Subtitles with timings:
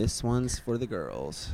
[0.00, 1.50] This one's for the girls.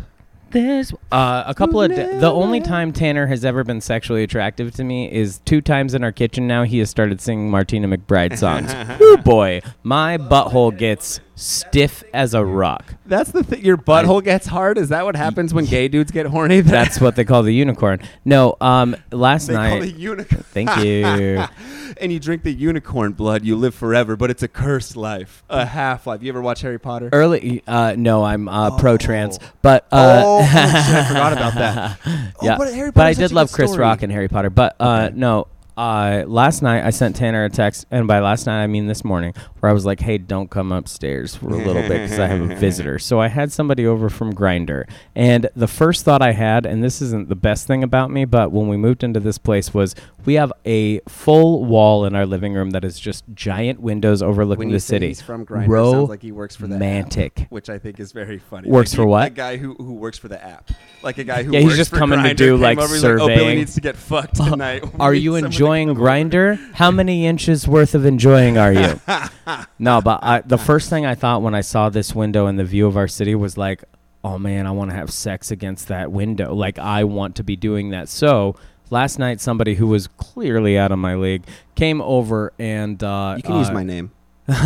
[0.50, 4.84] This uh, a couple of the only time Tanner has ever been sexually attractive to
[4.84, 6.46] me is two times in our kitchen.
[6.46, 8.74] Now he has started singing Martina McBride songs.
[9.00, 12.94] Woo boy, my butthole gets stiff as a rock.
[13.04, 13.62] That's the thing.
[13.64, 14.78] Your butthole gets hard.
[14.78, 16.60] Is that what happens when gay dudes get horny?
[16.62, 18.00] That's what they call the unicorn.
[18.24, 19.80] No, um, last they call night.
[19.82, 20.42] the unicorn.
[20.48, 21.44] Thank you.
[22.00, 25.66] and you drink the unicorn blood, you live forever, but it's a cursed life, a
[25.66, 26.22] half life.
[26.22, 27.10] You ever watch Harry Potter?
[27.12, 28.78] Early, uh, no, I'm uh, Oh.
[28.78, 31.98] pro trans, but uh, Oh, oh, I forgot about that.
[32.38, 33.80] Oh, yeah, but but I did love Chris story.
[33.80, 34.50] Rock and Harry Potter.
[34.50, 38.62] But uh, no, uh, last night I sent Tanner a text, and by last night
[38.62, 41.82] I mean this morning, where I was like, "Hey, don't come upstairs for a little
[41.82, 45.68] bit because I have a visitor." So I had somebody over from Grindr, and the
[45.68, 48.76] first thought I had, and this isn't the best thing about me, but when we
[48.76, 49.94] moved into this place, was
[50.24, 54.58] we have a full wall in our living room that is just giant windows overlooking
[54.60, 55.06] When you the say city.
[55.08, 57.46] he's from Grindr, it sounds like he works for the app, Romantic.
[57.50, 58.68] which I think is very funny.
[58.68, 59.26] Works Like for he- what?
[59.28, 60.70] A guy who, who works for the app,
[61.02, 63.20] like a guy who Yeah, he's just for coming to do, like, over, he's like,
[63.20, 64.82] oh, Billy needs to get fucked tonight.
[64.96, 66.30] We Are you someone to enjoying.
[66.30, 66.74] Grindr?
[66.74, 69.00] How many inches worth of enjoying are you?
[69.78, 72.64] no, but I, the first thing I thought when I saw this window and the
[72.64, 73.84] view of our city was like,
[74.24, 76.54] oh man, I want to have sex against that window.
[76.54, 78.08] Like, I want to be doing that.
[78.08, 78.56] So
[78.90, 81.44] last night, somebody who was clearly out of my league
[81.74, 83.02] came over and.
[83.02, 84.10] Uh, You can use uh, my name.
[84.48, 84.58] I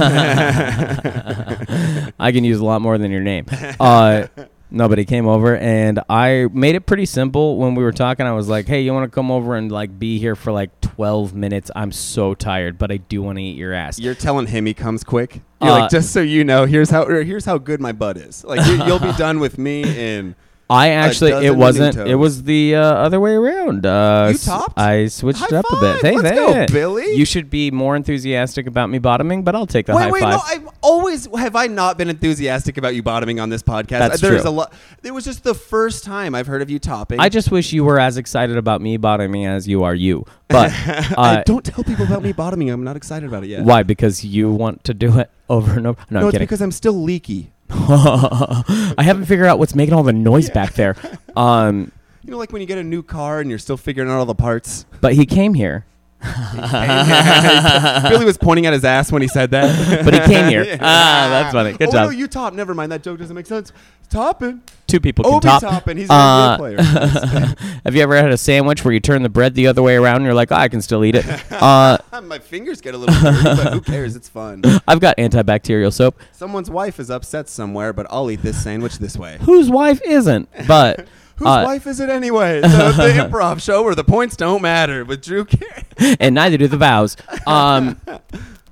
[2.33, 3.47] can use a lot more than your name.
[3.78, 4.27] Uh,
[4.70, 8.26] nobody came over, and I made it pretty simple when we were talking.
[8.26, 10.80] I was like, "Hey, you want to come over and like be here for like
[10.80, 11.70] 12 minutes?
[11.76, 14.74] I'm so tired, but I do want to eat your ass." You're telling him he
[14.74, 15.42] comes quick.
[15.60, 18.44] You're Uh, like, just so you know, here's how here's how good my butt is.
[18.44, 20.34] Like you, you'll be done with me in.
[20.70, 21.96] I actually, it wasn't.
[21.96, 23.84] It was the uh, other way around.
[23.84, 24.78] Uh, You s- topped?
[24.78, 25.94] I switched High up a bit.
[25.94, 26.00] five.
[26.02, 26.66] Hey, Let's hey, go, hey.
[26.70, 27.14] Billy.
[27.16, 30.20] You should be more enthusiastic about me bottoming, but I'll take the wait, high wait,
[30.22, 30.32] five.
[30.34, 30.41] no.
[30.46, 33.98] I've always have I not been enthusiastic about you bottoming on this podcast.
[33.98, 34.50] That's There's true.
[34.50, 34.72] a lot.
[35.02, 37.18] It was just the first time I've heard of you topping.
[37.20, 40.24] I just wish you were as excited about me bottoming as you are you.
[40.48, 40.70] But
[41.18, 42.70] I uh, don't tell people about me bottoming.
[42.70, 43.64] I'm not excited about it yet.
[43.64, 43.82] Why?
[43.82, 46.00] Because you want to do it over and over.
[46.10, 46.47] No, No, I'm it's kidding.
[46.47, 47.53] because I'm still leaky.
[47.72, 50.97] I haven't figured out what's making all the noise back there.
[51.36, 51.92] Um,
[52.25, 54.26] You know, like when you get a new car and you're still figuring out all
[54.26, 54.84] the parts.
[55.00, 55.86] but he came here.
[56.20, 60.04] Billy was pointing at his ass when he said that.
[60.04, 60.64] But he came here.
[60.64, 60.78] Yeah.
[60.80, 61.72] Ah, that's funny.
[61.72, 62.04] Good oh, job.
[62.06, 62.53] no, you top.
[62.53, 62.91] Never mind.
[62.92, 63.72] That joke doesn't make sense.
[64.10, 64.60] Topping.
[64.91, 65.62] Two people can Obi top.
[65.62, 65.97] topping.
[65.97, 66.59] He's a Uh, NBA
[67.56, 67.56] player.
[67.84, 70.17] Have you ever had a sandwich where you turn the bread the other way around
[70.17, 71.25] and you're like, oh, I can still eat it?
[71.61, 74.17] Uh, My fingers get a little dirty, but who cares?
[74.17, 74.62] It's fun.
[74.89, 76.19] I've got antibacterial soap.
[76.33, 79.39] Someone's wife is upset somewhere, but I'll eat this sandwich this way.
[79.43, 80.49] Whose wife isn't?
[80.67, 82.61] But Whose uh, wife is it anyway?
[82.61, 86.17] The, the improv show where the points don't matter with Drew Carey.
[86.19, 87.17] and neither do the vows.
[87.47, 88.01] Um,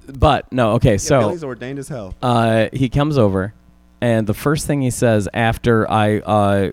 [0.06, 0.93] but no, okay.
[0.93, 2.15] Yeah, So Billy's ordained as hell.
[2.23, 3.53] uh, he comes over,
[4.00, 6.70] and the first thing he says after I uh,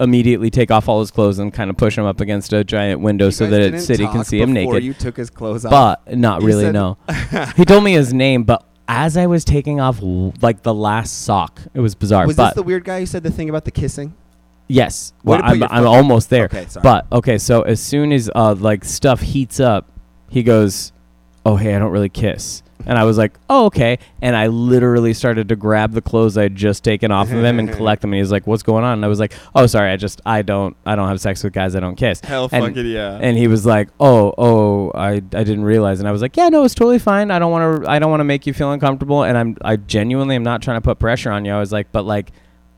[0.00, 3.00] immediately take off all his clothes and kind of push him up against a giant
[3.00, 4.84] window You so guys that didn't it, city can talk see him before naked.
[4.84, 5.70] You took his clothes off.
[6.06, 6.64] but not You really.
[6.64, 6.98] said- No,
[7.56, 11.60] he told me his name, but as I was taking off like the last sock,
[11.72, 12.26] it was bizarre.
[12.26, 14.14] was but this the weird guy who said the thing about the kissing?
[14.66, 16.44] yes, Way well, to put I'm, your I'm foot- almost there.
[16.46, 16.82] Okay, sorry.
[16.82, 19.88] But okay, so as soon as uh, like stuff heats up,
[20.28, 20.92] he goes,
[21.44, 25.14] "Oh hey, I don't really kiss." And I was like, "Oh okay." And I literally
[25.14, 28.12] started to grab the clothes I had just taken off of him and collect them.
[28.12, 30.42] And he's like, "What's going on?" And I was like, "Oh sorry, I just I
[30.42, 33.18] don't I don't have sex with guys I don't kiss." Hell And- fucking yeah.
[33.22, 36.50] And he was like, "Oh, oh, I, I didn't realize." And I was like, "Yeah,
[36.50, 37.30] no, it's totally fine.
[37.30, 39.76] I don't want to I don't want to make you feel uncomfortable." And I'm I
[39.76, 41.52] genuinely am not trying to put pressure on you.
[41.52, 42.32] I was like, "But like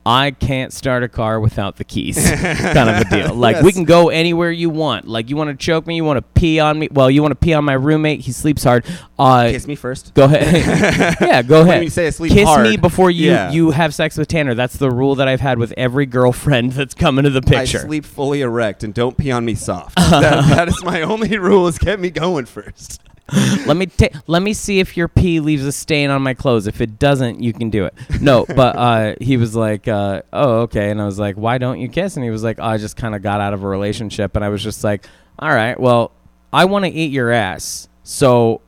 [0.07, 3.35] I can't start a car without the keys." kind of a deal.
[3.35, 5.09] Like we can go anywhere you want.
[5.09, 6.89] Like you want to choke me, you want to pee on me.
[6.91, 8.21] Well, you want to pee on my roommate.
[8.21, 8.85] He sleeps hard.
[9.19, 10.15] Uh Kiss me first.
[10.15, 11.17] Go ahead.
[11.21, 11.83] yeah, go ahead.
[11.83, 13.51] you say sleep Kiss hard, me before you yeah.
[13.51, 14.55] you have sex with Tanner.
[14.55, 17.79] That's the rule that I've had with every girlfriend that's come into the picture.
[17.79, 19.97] I sleep fully erect and don't pee on me soft.
[19.97, 23.03] that, that is my only rule: is get me going first.
[23.67, 26.67] let me ta- let me see if your pee leaves a stain on my clothes.
[26.67, 27.95] If it doesn't, you can do it.
[28.21, 31.81] No, but uh, he was like, uh, "Oh, okay," and I was like, "Why don't
[31.81, 33.67] you kiss?" And he was like, oh, "I just kind of got out of a
[33.69, 35.07] relationship," and I was just like,
[35.41, 36.13] "All right, well,
[36.53, 38.61] I want to eat your ass, so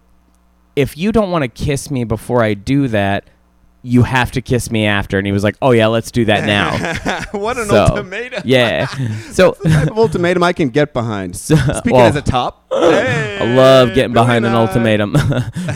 [0.75, 3.29] if you don't want to kiss me before I do that."
[3.89, 6.45] You have to kiss me after, and he was like, "Oh yeah, let's do that
[6.45, 8.43] now." what an So, ultimatum!
[8.45, 8.87] yeah,
[9.33, 11.37] so the type of ultimatum I can get behind.
[11.49, 15.17] So- Speaking well, as a top, I love getting behind an ultimatum.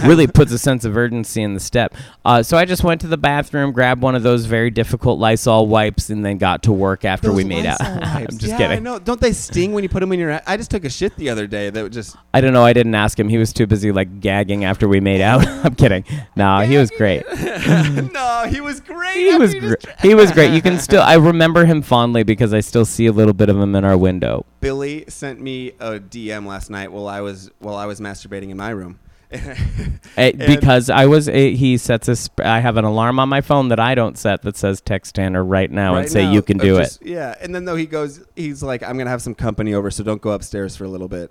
[0.04, 1.94] really puts a sense of urgency in the step.
[2.24, 5.66] Uh, so I just went to the bathroom, grabbed one of those very difficult Lysol
[5.66, 7.80] wipes, and then got to work after Those we made out.
[7.80, 8.76] Lysol I'm just yeah, kidding.
[8.76, 8.98] I know.
[8.98, 10.40] Don't they sting when you put them in your?
[10.46, 12.16] I just took a shit the other day that just.
[12.34, 12.64] I don't know.
[12.64, 13.28] I didn't ask him.
[13.28, 15.46] He was too busy like gagging after we made out.
[15.46, 16.04] I'm kidding.
[16.36, 17.24] No, he was great.
[18.12, 19.16] no, he was great.
[19.16, 20.52] he was you gr- he was great.
[20.52, 23.56] You can still I remember him fondly because I still see a little bit of
[23.58, 24.44] him in our window.
[24.60, 28.56] Billy sent me a DM last night while I was while I was masturbating in
[28.56, 28.98] my room.
[30.14, 33.30] Eh, And- because I was eh, he sets a sp- I have an alarm on
[33.30, 36.32] my phone that I don't set that says text Tanner right now and say now,
[36.32, 37.08] you can do just- it.
[37.08, 40.04] Yeah, and then though he goes, he's like, I'm gonna have some company over, so
[40.04, 41.30] don't go upstairs for a little bit.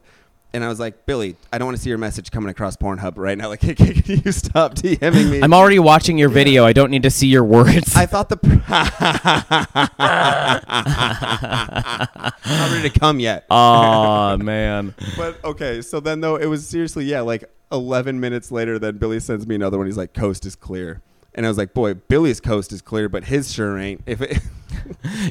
[0.54, 3.14] And I was like, Billy, I don't want to see your message coming across Pornhub
[3.16, 3.46] right now.
[3.52, 3.76] Like, can
[4.06, 5.42] you stop DMing me?
[5.42, 6.64] I'm already watching your video.
[6.66, 7.96] I don't need to see your words.
[7.96, 8.38] I thought the.
[12.46, 13.46] Not ready to come yet.
[13.50, 14.94] oh man.
[15.18, 19.20] But okay, so then though it was seriously yeah, like 11 minutes later, then Billy
[19.20, 19.88] sends me another one.
[19.88, 21.02] He's like, "Coast is clear,"
[21.36, 24.40] and I was like, "Boy, Billy's coast is clear, but his sure ain't." If it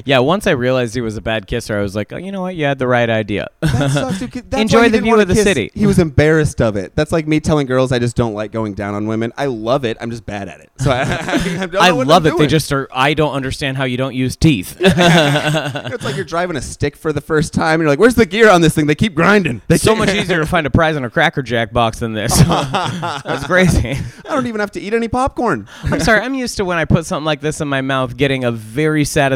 [0.05, 2.41] Yeah, once I realized he was a bad kisser, I was like, oh, you know
[2.41, 2.55] what?
[2.55, 3.47] You had the right idea.
[3.61, 5.43] that sucks, dude, 'cause that's Enjoy he the didn't view wanna of the kiss.
[5.43, 5.71] city.
[5.73, 6.95] He was embarrassed of it.
[6.95, 9.31] That's like me telling girls I just don't like going down on women.
[9.37, 9.97] I love it.
[10.01, 10.69] I'm just bad at it.
[10.77, 12.31] So I, I, don't I know what love I'm it.
[12.31, 12.49] They doing.
[12.49, 12.87] just are.
[12.91, 14.77] I don't understand how you don't use teeth.
[14.79, 18.25] it's like you're driving a stick for the first time, and you're like, "Where's the
[18.25, 19.61] gear on this thing?" They keep grinding.
[19.67, 21.99] They It's so keep- much easier to find a prize in a Cracker Jack box
[21.99, 22.35] than this.
[22.39, 23.91] That's crazy.
[24.25, 25.67] I don't even have to eat any popcorn.
[25.83, 26.21] I'm sorry.
[26.21, 29.05] I'm used to when I put something like this in my mouth, getting a very
[29.05, 29.30] satisfying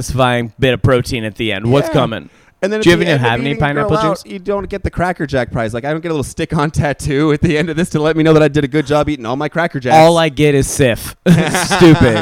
[0.60, 1.72] bit of protein at the end.
[1.72, 1.94] What's Yeah.
[1.94, 2.30] coming?
[2.62, 4.24] And then Do you the even end of have any eating a girl pineapple out,
[4.24, 4.32] juice?
[4.32, 5.72] You don't get the Cracker Jack prize.
[5.74, 8.18] Like I don't get a little stick-on tattoo at the end of this to let
[8.18, 9.96] me know that I did a good job eating all my Cracker Jacks.
[9.96, 11.16] All I get is Sif.
[11.28, 12.18] Stupid.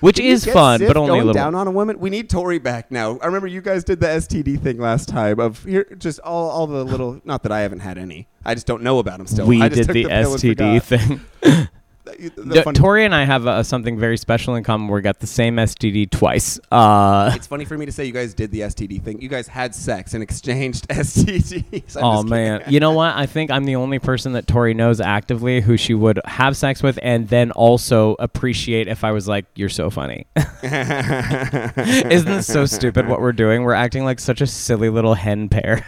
[0.00, 1.34] Which is get fun, Sif but only a going little.
[1.34, 1.98] down on a woman.
[1.98, 3.18] We need Tori back now.
[3.18, 5.40] I remember you guys did the STD thing last time.
[5.40, 7.20] Of here, just all all the little.
[7.24, 8.28] Not that I haven't had any.
[8.46, 9.46] I just don't know about them still.
[9.46, 11.20] we I just did took the, pill and STD forgot.
[11.42, 11.68] thing.
[12.16, 14.88] The- the D- funny- Tori and I have uh, something very special in common.
[14.88, 16.58] We got the same STD twice.
[16.72, 19.20] Uh, It's funny for me to say you guys did the STD thing.
[19.20, 21.96] You guys had sex and exchanged STDs.
[21.96, 23.14] I'm oh man, you know what?
[23.16, 26.82] I think I'm the only person that Tori knows actively who she would have sex
[26.82, 30.26] with, and then also appreciate if I was like, "You're so funny."
[30.62, 33.06] Isn't this so stupid?
[33.08, 33.62] What we're doing?
[33.62, 35.86] We're acting like such a silly little hen pair.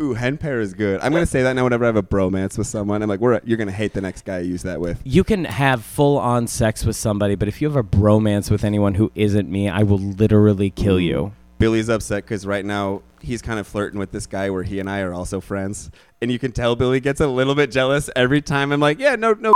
[0.00, 1.00] Ooh, hen pair is good.
[1.00, 3.02] I'm gonna say that now whenever I have a bromance with someone.
[3.02, 5.00] I'm like, we're you're gonna hate the next guy I use that with.
[5.04, 8.64] You can have full on sex with somebody, but if you have a bromance with
[8.64, 11.32] anyone who isn't me, I will literally kill you.
[11.58, 14.90] Billy's upset because right now he's kind of flirting with this guy where he and
[14.90, 18.42] I are also friends, and you can tell Billy gets a little bit jealous every
[18.42, 18.72] time.
[18.72, 19.52] I'm like, yeah, no, no.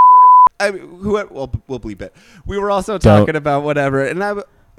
[0.61, 2.15] I who well we'll bleep it.
[2.47, 3.21] We were also Don't.
[3.21, 4.35] talking about whatever, and I.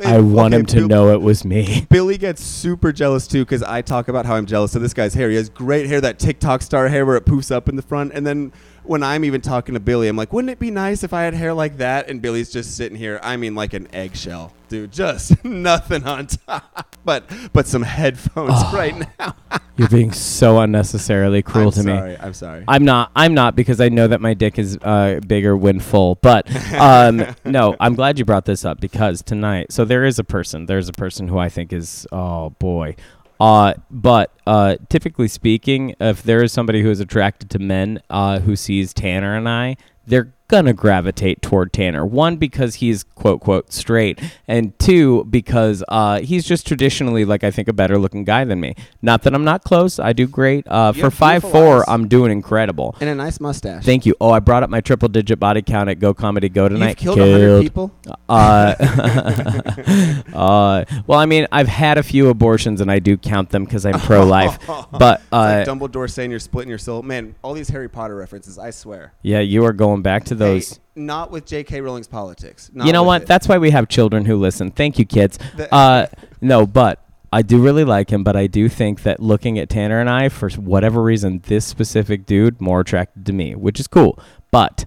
[0.05, 1.85] I want okay, him to Bill- know it was me.
[1.89, 5.13] Billy gets super jealous too because I talk about how I'm jealous of this guy's
[5.13, 5.29] hair.
[5.29, 8.13] He has great hair, that TikTok star hair where it poofs up in the front.
[8.13, 8.51] And then
[8.89, 11.35] when I'm even talking to Billy, I'm like, wouldn't it be nice if I had
[11.35, 12.09] hair like that?
[12.09, 13.19] And Billy's just sitting here.
[13.21, 14.91] I mean, like an eggshell, dude.
[14.91, 18.71] Just nothing on top, but but some headphones Oh.
[18.75, 19.35] right now.
[19.77, 21.93] You're being so unnecessarily cruel I'm to me.
[21.95, 22.17] sorry.
[22.19, 22.63] I'm sorry.
[22.67, 23.11] I'm not.
[23.15, 26.15] I'm not because I know that my dick is uh, bigger when full.
[26.15, 29.71] But um, no, I'm glad you brought this up because tonight.
[29.71, 30.65] So there is a person.
[30.65, 32.07] There's a person who I think is.
[32.11, 32.95] Oh boy.
[33.39, 38.39] Uh, but uh, typically speaking, if there is somebody who is attracted to men uh,
[38.39, 42.05] who sees Tanner and I, they're gonna gravitate toward Tanner.
[42.05, 47.51] One because he's quote quote straight, and two because uh, he's just traditionally like I
[47.51, 48.75] think a better looking guy than me.
[49.01, 49.99] Not that I'm not close.
[49.99, 50.67] I do great.
[50.67, 51.85] Uh, for five four, eyes.
[51.87, 52.95] I'm doing incredible.
[52.99, 53.85] and a nice mustache.
[53.85, 54.15] Thank you.
[54.19, 57.01] Oh, I brought up my triple digit body count at Go Comedy Go tonight.
[57.01, 57.91] You've killed a hundred people.
[58.27, 58.75] Uh,
[60.33, 63.85] uh, well, I mean, I've had a few abortions and I do count them because
[63.85, 64.57] I'm pro life.
[64.91, 67.03] But uh, like Dumbledore saying you're splitting your soul.
[67.03, 69.13] Man, all these Harry Potter references, I swear.
[69.21, 70.79] yeah, you are going back to Those.
[70.95, 71.81] not with J.K.
[71.81, 72.69] Rowling's politics.
[72.73, 73.23] You know what?
[73.23, 73.27] it.
[73.27, 74.71] That's why we have children who listen.
[74.71, 75.37] Thank you, kids.
[75.55, 76.07] The- Uh,
[76.41, 78.23] no, but I do really like him.
[78.23, 82.25] But I do think that looking at Tanner and I, for whatever reason, this specific
[82.25, 84.17] dude more attracted to me, which is cool.
[84.51, 84.85] But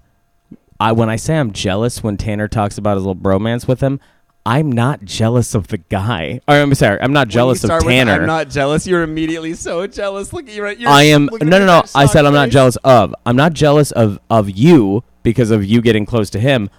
[0.79, 3.99] I, when I say I'm jealous when Tanner talks about his little bromance with him,
[4.45, 6.41] I'm not jealous of the guy.
[6.49, 8.13] Or, I'm sorry, I'm not you jealous of start with, Tanner.
[8.21, 8.85] I'm not jealous.
[8.85, 10.33] You're immediately so jealous.
[10.33, 11.83] Look, you're, you're I am no no no.
[11.95, 13.15] I said I'm not jealous of.
[13.25, 16.69] I'm not jealous of of you because of you getting close to him.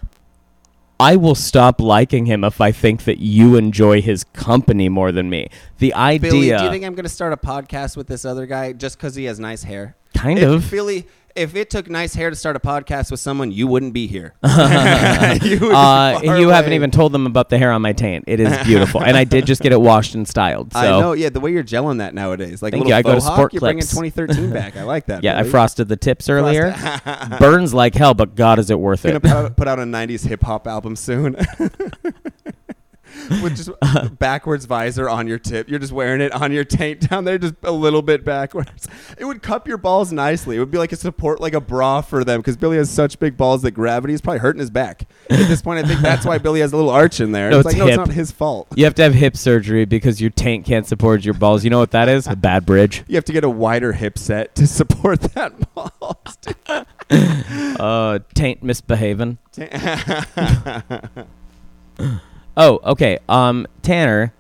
[1.01, 5.29] I will stop liking him if I think that you enjoy his company more than
[5.29, 5.49] me.
[5.79, 8.47] The idea, Billy, do you think I'm going to start a podcast with this other
[8.47, 9.97] guy just because he has nice hair?
[10.15, 10.71] kind if, of.
[10.71, 14.07] Billy, if it took nice hair to start a podcast with someone, you wouldn't be
[14.07, 14.35] here.
[14.43, 14.49] you
[15.73, 18.25] uh, you haven't even told them about the hair on my taint.
[18.27, 20.73] It is beautiful, and I did just get it washed and styled.
[20.73, 23.15] So I know, yeah, the way you're gelling that nowadays, like Thank you, I go
[23.15, 24.77] to Sport you're bringing 2013 back.
[24.77, 25.25] I like that.
[25.25, 26.75] yeah, I frosted the tips earlier.
[27.39, 29.23] Burns like hell, but God, is it worth gonna it?
[29.23, 31.37] put out, put out a '90s hip hop album soon.
[33.43, 33.71] with just
[34.19, 35.69] backwards visor on your tip.
[35.69, 38.89] You're just wearing it on your taint down there, just a little bit backwards.
[39.19, 40.57] It would cup your balls nicely.
[40.57, 43.19] It would be like a support, like a bra for them, because Billy has such
[43.19, 45.09] big balls that gravity is probably hurting his back.
[45.31, 47.51] At this point, I think that's why Billy has a little arch in there.
[47.51, 48.69] No, it's like, no, it's not his fault.
[48.77, 51.65] You have to have hip surgery because your taint can't support your balls.
[51.65, 52.27] You know what that is?
[52.27, 53.05] A bad bridge.
[53.07, 56.39] You have to get a wider hip set to support that balls.
[57.81, 59.39] Uh, taint misbehaving.
[62.57, 63.19] Oh, okay.
[63.29, 64.33] Um, Tanner,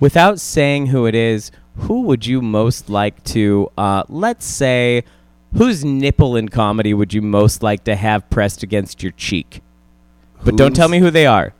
[0.00, 5.04] without saying who it is, who would you most like to, uh, let's say,
[5.56, 9.62] whose nipple in comedy would you most like to have pressed against your cheek?
[10.44, 11.54] But don't tell me who they are.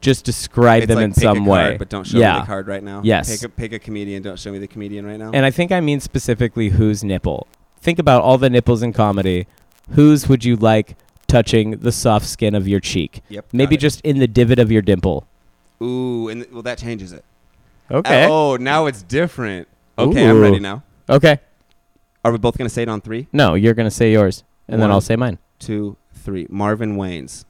[0.00, 1.62] Just describe It's them like in pick a some way.
[1.62, 2.34] card, but don't show yeah.
[2.34, 3.02] me the card right now.
[3.04, 3.30] Yes.
[3.30, 4.22] Pick a, pick a comedian.
[4.22, 5.30] Don't show me the comedian right now.
[5.32, 7.46] And I think I mean specifically whose nipple.
[7.80, 9.46] Think about all the nipples in comedy.
[9.90, 10.96] Whose would you like
[11.30, 13.22] touching the soft skin of your cheek?
[13.28, 13.46] yep.
[13.52, 15.26] Maybe just in the divot of your dimple.
[15.82, 17.24] Ooh, and th- well, that changes it.
[17.90, 18.26] Okay.
[18.28, 19.66] Oh, now it's different.
[19.98, 20.42] Okay, I'm Ooh.
[20.42, 20.82] ready now.
[21.08, 21.38] Okay.
[22.24, 24.90] Are we both gonna say it on three, No, you're gonna say yours, and then
[24.90, 25.38] I'll say mine.
[25.58, 26.46] two, three?
[26.50, 27.44] Marvin Waynes.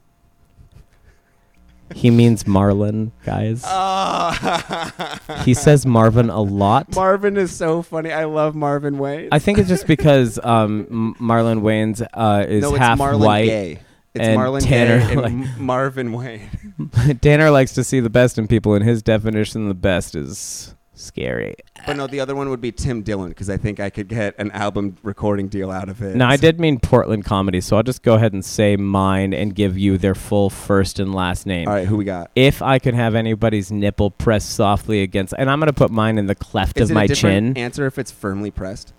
[1.94, 3.62] He means Marlon, guys.
[3.66, 5.20] Ah.
[5.44, 6.94] he says Marvin a lot.
[6.94, 8.12] Marvin is so funny.
[8.12, 9.28] I love Marvin Wayne.
[9.32, 13.47] I think it's just because um, Marlon Wayans uh, is no, half Marlon white.
[13.47, 13.78] Gaye.
[14.14, 16.49] It's and Marlon Tanner, Gaye and like- M- Marvin Wayne.
[17.23, 20.75] Tanner likes to see the best in people, and his definition of the best is
[21.00, 21.57] scary.
[21.87, 24.35] But no, the other one would be Tim Dillon because I think I could get
[24.38, 26.14] an album recording deal out of it.
[26.16, 29.54] Now, I did mean Portland comedy, so I'll just go ahead and say mine and
[29.54, 31.69] give you their full first and last name.
[31.69, 32.30] All right, who we got?
[32.37, 36.26] If I could have anybody's nipple pressed softly against, and I'm gonna put mine in
[36.26, 37.62] the cleft Is of it my a different chin.
[37.64, 38.92] answer if it's firmly pressed?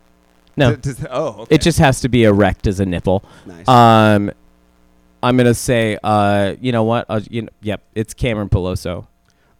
[0.57, 1.55] No, Does- does- oh, okay.
[1.55, 3.23] it just has to be erect as a nipple.
[3.45, 3.67] nice.
[3.67, 4.31] Um,
[5.23, 7.05] I'm gonna say, uh, you know what?
[7.07, 9.05] Uh, you know, yep, it's Cameron Peloso.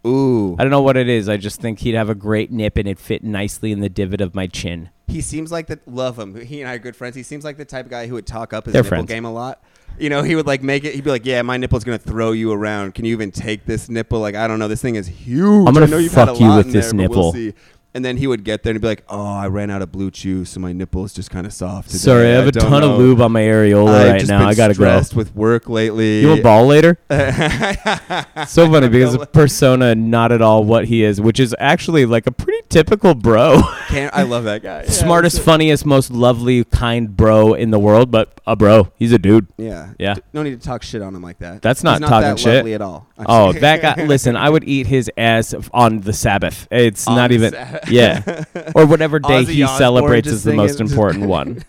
[0.05, 1.29] Ooh, I don't know what it is.
[1.29, 4.19] I just think he'd have a great nip and it'd fit nicely in the divot
[4.21, 4.89] of my chin.
[5.07, 6.39] he seems like the love him.
[6.41, 7.15] He and I are good friends.
[7.15, 9.09] He seems like the type of guy who would talk up his They're nipple friends.
[9.09, 9.61] game a lot.
[9.99, 10.95] You know, he would like make it.
[10.95, 12.95] He'd be like, "Yeah, my nipple's gonna throw you around.
[12.95, 14.19] Can you even take this nipple?
[14.21, 14.69] Like, I don't know.
[14.69, 15.67] This thing is huge.
[15.67, 17.09] I'm gonna I know you've had fuck a you lot with in this there, but
[17.15, 17.53] we'll nipple." see."
[17.93, 20.11] And then he would get there and be like, "Oh, I ran out of blue
[20.11, 21.99] chew, so my nipple is just kind of soft." Today.
[21.99, 22.93] Sorry, I have a ton know.
[22.93, 24.47] of lube on my areola I've right now.
[24.47, 24.83] I gotta go.
[24.83, 26.21] stressed with work lately.
[26.21, 26.97] You a ball later?
[28.47, 32.31] so funny because persona not at all what he is, which is actually like a
[32.31, 33.59] pretty typical bro.
[33.89, 34.83] I love that guy.
[34.83, 38.91] Yeah, Smartest, funniest, most lovely, kind bro in the world, but a bro.
[38.95, 39.47] He's a dude.
[39.57, 39.93] Yeah.
[39.99, 40.15] Yeah.
[40.33, 41.61] No need to talk shit on him like that.
[41.61, 42.65] That's not not talking that shit.
[42.67, 43.07] at all.
[43.17, 44.03] Oh, that guy!
[44.05, 46.67] Listen, I would eat his ass on the Sabbath.
[46.71, 47.80] It's On not even, Sabbath.
[47.89, 48.43] yeah,
[48.75, 51.63] or whatever day Ozzy he Osbourne celebrates just as the most important one.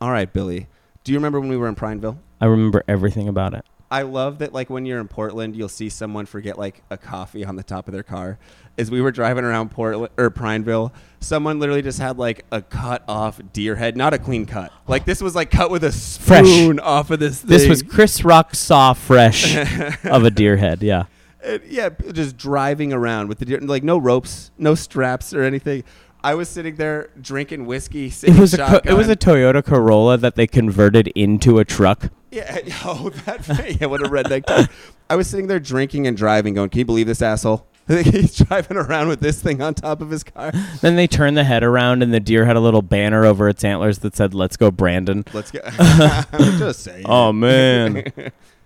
[0.00, 0.66] All right, Billy.
[1.04, 2.18] Do you remember when we were in Prineville?
[2.40, 3.64] I remember everything about it.
[3.90, 7.44] I love that like when you're in Portland, you'll see someone forget like a coffee
[7.44, 8.38] on the top of their car.
[8.76, 13.02] As we were driving around Portland or Prineville, someone literally just had like a cut
[13.08, 14.70] off deer head, not a clean cut.
[14.86, 16.44] Like this was like cut with a Fresh.
[16.46, 17.48] spoon off of this thing.
[17.48, 19.56] This was Chris Rock saw fresh
[20.04, 20.82] of a deer head.
[20.82, 21.04] Yeah,
[21.44, 25.84] And, yeah, just driving around with the deer, like no ropes, no straps or anything.
[26.24, 28.12] I was sitting there drinking whiskey.
[28.22, 29.14] it was a co- it was a.
[29.16, 32.10] Toyota Corolla that they converted into a truck.
[32.32, 32.58] yeah.
[32.84, 33.86] Oh, that yeah.
[33.86, 34.46] What a redneck.
[34.46, 34.66] Time.
[35.08, 37.66] I was sitting there drinking and driving, going, "Can you believe this asshole?
[37.88, 40.52] He's driving around with this thing on top of his car.
[40.82, 43.62] Then they turned the head around, and the deer had a little banner over its
[43.64, 45.60] antlers that said "Let's go, Brandon." Let's go."
[46.58, 47.06] Just saying.
[47.08, 48.04] Oh man.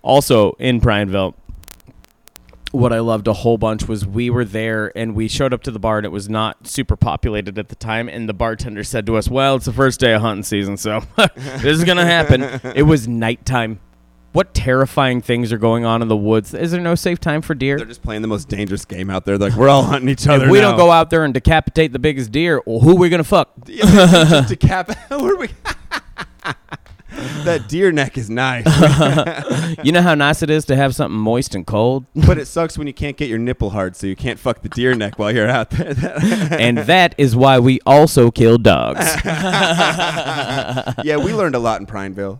[0.01, 1.35] also in Prineville,
[2.73, 5.71] what I loved a whole bunch was we were there and we showed up to
[5.71, 9.05] the bar and it was not super populated at the time and the bartender said
[9.05, 11.01] to us, "Well, it's the first day of hunting season, so
[11.37, 13.79] this is going to happen." It was nighttime.
[14.31, 16.55] What terrifying things are going on in the woods?
[16.55, 17.77] Is there no safe time for deer?
[17.77, 19.37] They're just playing the most dangerous game out there.
[19.37, 20.45] Like we're all hunting each other.
[20.45, 20.69] If we now.
[20.69, 23.51] don't go out there and decapitate the biggest deer, well, who are we gonna fuck?
[23.67, 25.49] Yeah, just decap- Where are we?
[27.43, 28.65] that deer neck is nice,
[29.83, 32.77] you know how nice it is to have something moist and cold, but it sucks
[32.77, 35.33] when you can't get your nipple hard, so you can't fuck the deer neck while
[35.33, 35.93] you're out there.
[36.51, 39.05] and that is why we also kill dogs.
[41.03, 42.39] yeah, we learned a lot in Prineville.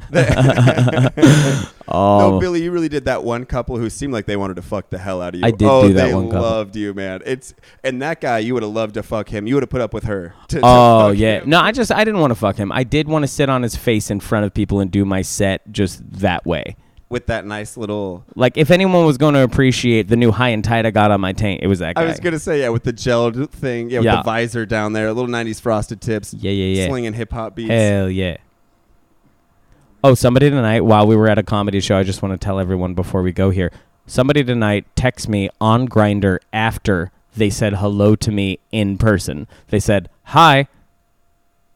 [1.88, 4.62] Oh, No, Billy, you really did that one couple who seemed like they wanted to
[4.62, 5.46] fuck the hell out of you.
[5.46, 6.42] I did oh, do that they one couple.
[6.42, 7.22] loved you, man.
[7.26, 9.48] It's and that guy, you would have loved to fuck him.
[9.48, 10.34] You would have put up with her.
[10.50, 11.42] To, to Oh yeah.
[11.42, 11.50] him.
[11.50, 12.72] No, I just I didn't want to fuck him.
[12.72, 15.22] I did want to sit on his face in front of people and do my
[15.22, 16.76] set just that way.
[17.10, 18.24] with that nice little.
[18.36, 21.22] Like if anyone was going to appreciate the new high and tight I got on
[21.22, 22.02] my taint, it was that guy.
[22.04, 24.16] I was gonna say yeah, with the gelled thing, yeah, with Yeah.
[24.18, 26.88] the visor down there, little '90s frosted tips, yeah, yeah, yeah.
[26.88, 27.70] slinging hip hop beats.
[27.70, 28.38] Hell yeah.
[30.06, 32.60] Oh, somebody tonight while we were at a comedy show, I just want to tell
[32.60, 33.72] everyone before we go here.
[34.06, 39.48] somebody tonight text me on Grindr after they said hello to me in person.
[39.70, 40.68] They said, "Hi,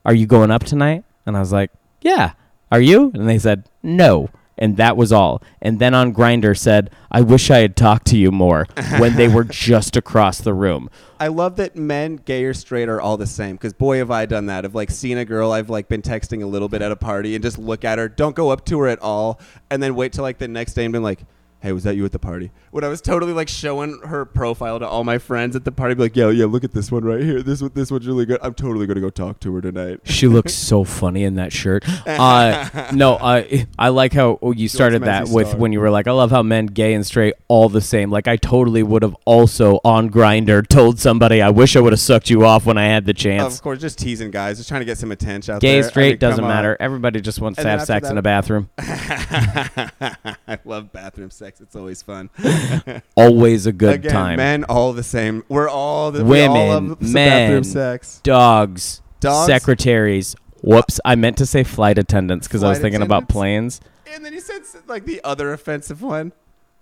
[0.03, 2.34] are you going up tonight?" And I was like, "Yeah."
[2.69, 3.12] Are you?
[3.13, 5.42] And they said, "No." And that was all.
[5.62, 8.66] And then on Grindr said, "I wish I had talked to you more"
[8.98, 10.90] when they were just across the room.
[11.20, 13.56] I love that men, gay or straight, are all the same.
[13.56, 14.66] Because boy, have I done that.
[14.66, 17.36] Of like seen a girl I've like been texting a little bit at a party
[17.36, 20.14] and just look at her, don't go up to her at all, and then wait
[20.14, 21.20] till like the next day and be like,
[21.62, 24.80] "Hey, was that you at the party?" When I was totally like showing her profile
[24.80, 27.04] to all my friends at the party, be like, "Yo, yeah, look at this one
[27.04, 27.42] right here.
[27.42, 28.40] This one, this one's really good.
[28.42, 31.84] I'm totally gonna go talk to her tonight." She looks so funny in that shirt.
[32.08, 35.60] Uh, no, I I like how oh, you started that with star.
[35.60, 38.10] when you were like, I love how men, gay and straight, all the same.
[38.10, 42.00] Like I totally would have also on Grindr told somebody, I wish I would have
[42.00, 43.56] sucked you off when I had the chance.
[43.56, 45.86] Of course, just teasing guys, just trying to get some attention out Gay, there.
[45.86, 46.50] I straight, mean, doesn't on.
[46.50, 46.78] matter.
[46.80, 48.70] Everybody just wants And to have sex in a bathroom.
[48.78, 51.47] I love bathroom sex.
[51.60, 52.30] It's always fun.
[53.16, 54.38] Always a good Again, time.
[54.38, 55.44] men all the same.
[55.50, 56.70] We're all the all Women,
[57.01, 57.48] some men.
[57.50, 58.20] bathroom sex.
[58.24, 59.48] Dogs, Dogs?
[59.48, 60.36] secretaries.
[60.62, 63.80] Whoops, I meant to say flight attendants because I was thinking about planes.
[64.13, 66.34] And then you said like the other offensive one.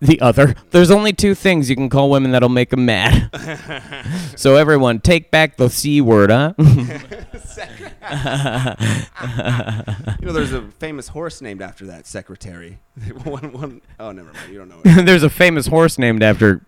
[0.01, 0.55] The other.
[0.71, 3.29] There's only two things you can call women that'll make them mad.
[4.35, 6.53] so everyone, take back the c word, huh?
[10.19, 12.79] You know, there's a famous horse named after that secretary.
[13.23, 14.51] one, one, oh, never mind.
[14.51, 14.81] You don't know.
[14.83, 15.05] It.
[15.05, 16.61] There's a famous horse named after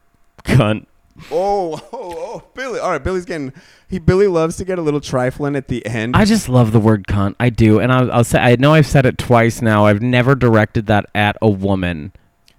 [0.44, 0.86] cunt.
[1.32, 2.80] oh, oh, oh, Billy.
[2.80, 3.54] All right, Billy's getting.
[3.90, 6.16] He Billy loves to get a little trifling at the end.
[6.16, 7.36] I just love the word cunt.
[7.40, 9.86] I do, and I'll, I'll say I know I've said it twice now.
[9.86, 12.12] I've never directed that at a woman.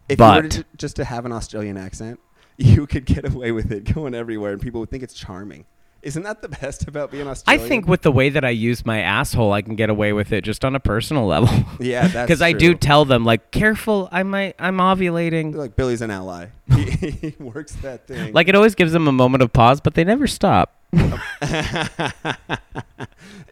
[0.08, 2.20] If you were but- to, just to have an Australian accent,
[2.56, 5.64] you could get away with it going everywhere, and people would think it's charming.
[6.00, 7.64] Isn't that the best about being Australian?
[7.64, 10.32] I think with the way that I use my asshole, I can get away with
[10.32, 11.48] it just on a personal level.
[11.80, 15.56] Yeah, that's Because I do tell them like, careful, I might, I'm ovulating.
[15.56, 16.46] like Billy's an ally.
[16.72, 18.32] He, he works that thing.
[18.32, 20.77] Like it always gives them a moment of pause, but they never stop.
[20.92, 21.10] and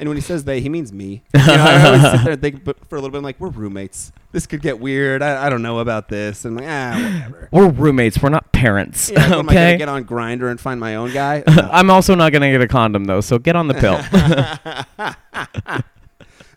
[0.08, 1.22] when he says they, he means me.
[1.46, 3.18] You know, I always sit there and think but for a little bit.
[3.18, 4.10] I'm like, we're roommates.
[4.32, 5.22] This could get weird.
[5.22, 6.44] I, I don't know about this.
[6.44, 7.48] And I'm like, ah, whatever.
[7.52, 8.20] We're roommates.
[8.20, 9.10] We're not parents.
[9.10, 9.78] Yeah, what, am I gonna okay.
[9.78, 11.44] get on Grindr and find my own guy?
[11.46, 11.68] No.
[11.70, 14.00] I'm also not gonna get a condom though, so get on the pill.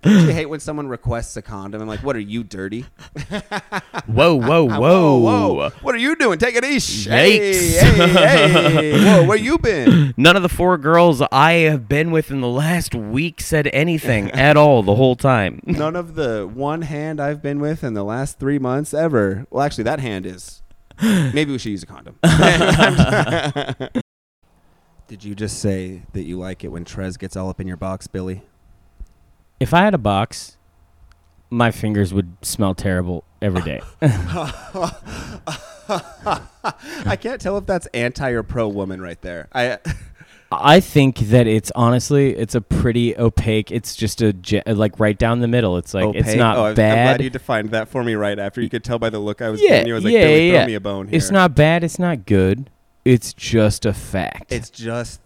[0.02, 1.82] Don't you hate when someone requests a condom?
[1.82, 2.82] I'm like, what are you dirty?
[4.06, 5.70] whoa, whoa, whoa, whoa, whoa!
[5.82, 6.40] What are you doing?
[6.40, 7.10] Take it easy.
[7.10, 9.04] Hey, hey, hey!
[9.20, 10.14] Whoa, where you been?
[10.16, 14.32] None of the four girls I have been with in the last week said anything
[14.32, 15.62] at all the whole time.
[15.66, 19.48] None of the one hand I've been with in the last three months ever.
[19.50, 20.62] Well, actually, that hand is.
[21.02, 22.20] Maybe we should use a condom.
[25.08, 27.78] Did you just say that you like it when Trez gets all up in your
[27.78, 28.44] box, Billy?
[29.60, 30.58] If I had a box,
[31.50, 33.82] my fingers would smell terrible every day.
[35.86, 39.48] I can't tell if that's anti or pro woman right there.
[39.54, 39.80] I
[40.52, 43.72] I think that it's honestly it's a pretty opaque.
[43.72, 45.78] It's just a ge- like right down the middle.
[45.78, 47.18] It's like it's not oh, I'm- I'm bad.
[47.18, 48.62] glad you defined that for me right after.
[48.62, 49.94] You could tell by the look I was Yeah, giving you.
[49.94, 50.58] I was like, yeah, Billy, yeah.
[50.60, 51.18] throw me a bone here.
[51.18, 51.84] It's not bad.
[51.84, 52.70] It's not good.
[53.06, 54.52] It's just a fact.
[54.52, 55.22] It's just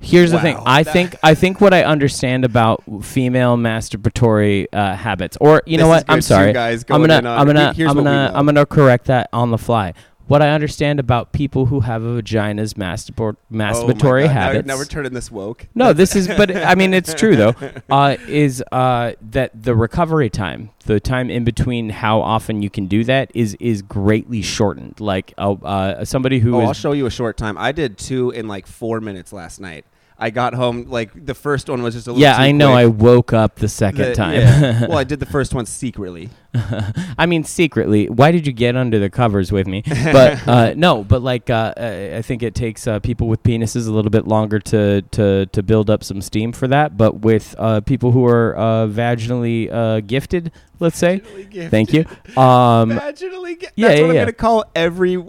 [0.00, 0.58] Here's the thing.
[0.66, 5.84] I think I think what I understand about female masturbatory uh, habits, or you know
[5.84, 5.96] This what?
[5.98, 6.52] is good, I'm sorry.
[6.52, 8.32] guys I'm gonna I'm gonna I'm gonna.
[8.34, 9.94] I'm gonna correct that on the fly.
[10.28, 14.66] What I understand about people who have a vagina's masturbor- Oh masturbatory now- habits.
[14.66, 15.68] Now, we're turning this woke.
[15.74, 17.54] no, this is, but I mean, it's true though.
[17.88, 22.86] Uh, is uh, that the recovery time, the time in between how often you can
[22.86, 24.98] do that is is greatly shortened.
[25.00, 27.56] Like uh, uh, somebody who Oh, is I'll show you a short time.
[27.56, 29.84] I did two in like four minutes last night.
[30.18, 32.22] I got home like the first one was just a little.
[32.22, 32.72] yeah, I know.
[32.72, 34.40] I woke up the second The- time.
[34.40, 34.86] yeah.
[34.88, 36.30] well, I did the first one secretly.
[37.18, 39.82] I mean, secretly, why did you get under the covers with me?
[39.86, 43.90] But uh, no, but like, uh, I think it takes uh, people with penises a
[43.92, 46.96] little bit longer to, to, to build up some steam for that.
[46.96, 50.50] But with uh, people who are uh, vaginally uh, gifted,
[50.80, 51.18] let's say,
[51.68, 52.06] thank you.
[52.40, 53.60] Um, Vaginally.
[53.76, 55.22] Yeah, That's yeah, what I'm gonna call every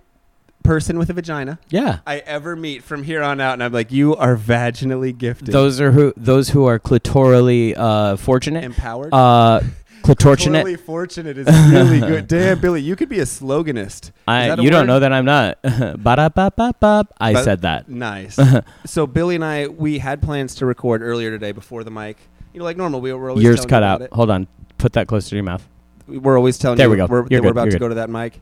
[0.68, 3.92] person with a vagina yeah, I ever meet from here on out, and I'm like,
[3.92, 5.48] you are vaginally gifted.
[5.54, 8.64] those are who those who are clitorally uh, fortunate.
[8.64, 9.14] empowered.
[9.14, 9.62] Uh,
[10.04, 10.54] clitortionate.
[10.60, 12.28] Totally fortunate is really good.
[12.36, 14.06] Damn, Billy, you could be a sloganist.
[14.10, 14.88] Is I, that a you don't word?
[14.88, 15.58] know that I'm not.
[15.64, 17.08] Ba-da-ba-ba-ba.
[17.20, 17.90] I But- said that.
[17.90, 18.40] Nice.
[18.86, 22.18] so Billy and I, we had plans to record earlier today before the mic.
[22.54, 24.02] You know, like normal, we were always Yours telling cut you out.
[24.02, 24.14] about.
[24.16, 24.48] Hold on.
[24.78, 25.68] Put that closer to your mouth.
[26.08, 27.06] We're always telling There you we go.
[27.08, 27.50] we're, You're that we're good.
[27.52, 27.86] about You're to good.
[27.86, 28.40] go to that mic,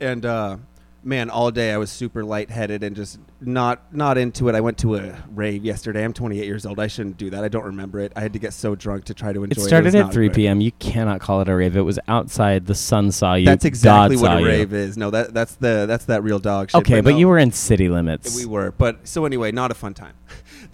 [0.00, 0.56] and uh,
[1.04, 4.54] man, all day I was super lightheaded and just not not into it.
[4.54, 6.04] I went to a rave yesterday.
[6.04, 6.80] I'm 28 years old.
[6.80, 7.44] I shouldn't do that.
[7.44, 8.12] I don't remember it.
[8.16, 9.68] I had to get so drunk to try to enjoy It it.
[9.68, 10.60] started was at 3 p.m.
[10.60, 11.76] You cannot call it a rave.
[11.76, 12.66] It was outside.
[12.66, 13.44] The sun saw you.
[13.46, 14.46] That's exactly God what a you.
[14.46, 14.96] rave is.
[14.96, 16.78] No, that that's the that's that real dog shit.
[16.80, 18.36] Okay, but no, you were in city limits.
[18.36, 20.14] We were, but so anyway, not a fun time.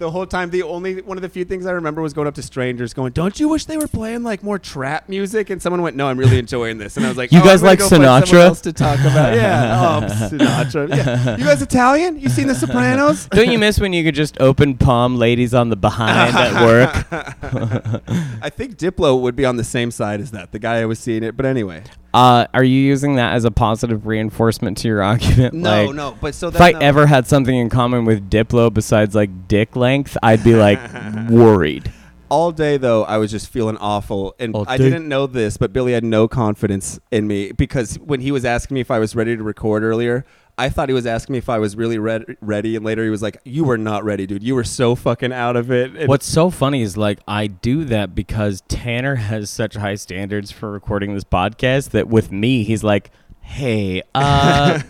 [0.00, 2.34] The whole time, the only one of the few things I remember was going up
[2.36, 5.82] to strangers, going, "Don't you wish they were playing like more trap music?" And someone
[5.82, 7.78] went, "No, I'm really enjoying this." And I was like, You "Oh, guys I'm like
[7.78, 8.46] go find someone Sinatra?
[8.46, 9.34] else to talk about.
[9.34, 10.88] yeah, oh, Sinatra.
[10.88, 11.36] Yeah.
[11.36, 12.18] You guys Italian?
[12.18, 13.26] You seen The Sopranos?
[13.30, 17.06] Don't you miss when you could just open palm ladies on the behind at work?
[18.42, 20.50] I think Diplo would be on the same side as that.
[20.52, 21.82] The guy I was seeing it, but anyway.
[22.12, 25.54] Uh, are you using that as a positive reinforcement to your argument?
[25.54, 26.16] No, Like, no.
[26.20, 29.76] But so If I uh, ever had something in common with Diplo besides like dick
[29.76, 30.80] length, I'd be like
[31.30, 31.92] worried.
[32.28, 34.84] all day though i was just feeling awful and All i day?
[34.84, 38.76] didn't know this but billy had no confidence in me because when he was asking
[38.76, 40.24] me if i was ready to record earlier
[40.58, 43.10] i thought he was asking me if i was really red- ready and later he
[43.10, 44.42] was like you were not ready dude.
[44.42, 45.96] You were so fucking out of it.
[45.96, 50.50] And What's so funny is like I do that because Tanner has such high standards
[50.50, 53.10] for recording this podcast that with me he's like,
[53.50, 54.80] "Hey, uh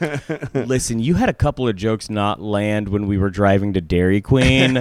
[0.54, 4.20] listen, you had a couple of jokes not land when we were driving to Dairy
[4.20, 4.74] Queen.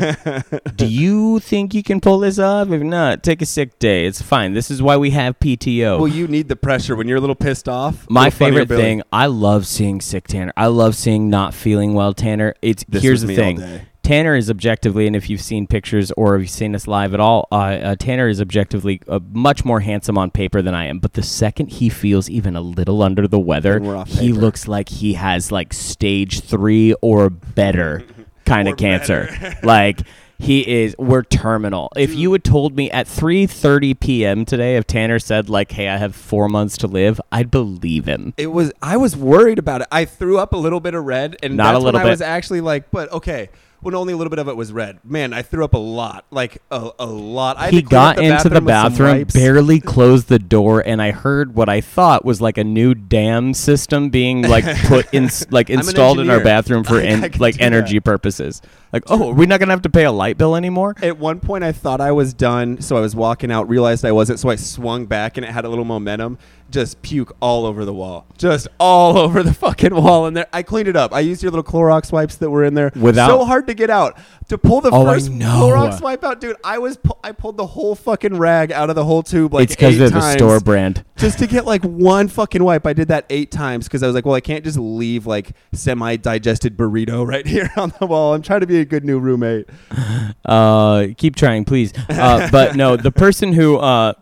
[0.75, 2.69] do you think you can pull this off?
[2.71, 4.05] If not, take a sick day.
[4.05, 4.53] It's fine.
[4.53, 7.35] This is why we have PTO." well you need the pressure when you're a little
[7.35, 10.53] pissed off My favorite thing, I love seeing sick Tanner.
[10.57, 12.53] I love seeing not feeling well Tanner.
[12.61, 13.57] It's This here's was the me all thing.
[13.57, 13.81] day.
[14.09, 17.19] Tanner is objectively, and if you've seen pictures or if you've seen us live at
[17.19, 20.97] all, uh, uh, Tanner is objectively uh, much more handsome on paper than I am.
[20.97, 24.33] But the second he feels even a little under the weather, Then we're off he
[24.33, 28.03] looks like he has like stage three or better
[28.47, 29.29] kind of cancer.
[29.61, 29.99] like
[30.39, 31.91] he is, we're terminal.
[31.95, 34.43] If you had told me at 3:30 p.m.
[34.43, 38.33] today, if Tanner said like, "Hey, I have four months to live," I'd believe him.
[38.37, 41.37] it was i was worried about it i threw up a little bit of red
[41.43, 43.49] and Not a that's little when i was actually like but okay
[43.81, 46.25] when only a little bit of it was red man i threw up a lot
[46.31, 50.27] like a, a lot I he to clean up got into the bathroom, barely closed
[50.27, 54.43] the door, and I heard what I thought was like a new dam system being
[54.43, 58.61] like put in, like installed in our bathroom for en- like energy purposes.
[58.91, 60.95] Like, oh, are we not gonna have to pay a light bill anymore?
[61.01, 64.11] At one point, I thought I was done, so I was walking out, realized I
[64.11, 66.37] wasn't, so I swung back and it had a little momentum.
[66.71, 70.45] Just puke all over the wall, just all over the fucking wall in there.
[70.53, 71.13] I cleaned it up.
[71.13, 72.91] I used your little Clorox wipes that were in there.
[72.95, 75.31] Without- so hard to get out to pull the Oh, first.
[75.31, 76.57] Clorox wipe out, dude.
[76.63, 79.63] I was pu- I pulled the whole fucking rag out of the whole tube like
[79.63, 81.03] it's because they're the store brand.
[81.17, 82.85] just to get like one fucking wipe.
[82.85, 85.53] I did that eight times because I was like, well, I can't just leave like
[85.73, 88.35] semi-digested burrito right here on the wall.
[88.35, 89.67] I'm trying to be a good new roommate.
[90.45, 91.93] Uh, keep trying, please.
[92.09, 94.13] Uh, but no, the person who uh,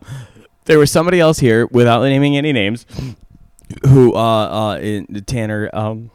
[0.67, 2.85] there was somebody else here without naming any names,
[3.87, 4.17] who uh,
[4.75, 6.11] uh, in, Tanner um